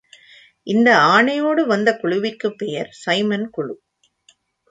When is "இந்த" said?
0.67-0.95